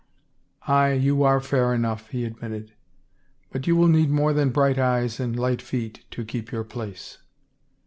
[0.63, 2.73] "Aye, you are fair enough," he admitted."
[3.51, 7.19] But you will need more than bright eyes and light feet to keep your place."